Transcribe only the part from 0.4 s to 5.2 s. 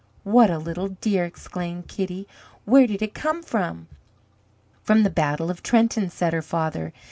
a little dear!" exclaimed Kitty; "where did it come from?" "From the